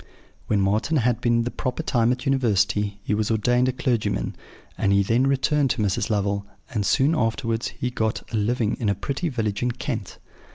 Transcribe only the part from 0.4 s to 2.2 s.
"When Marten had been the proper time at